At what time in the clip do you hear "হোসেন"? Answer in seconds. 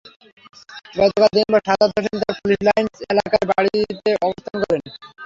1.95-2.15